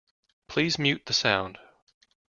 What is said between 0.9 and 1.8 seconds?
the sound.